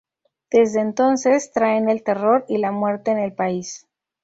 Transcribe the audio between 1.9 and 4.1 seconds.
terror y la muerte en el país.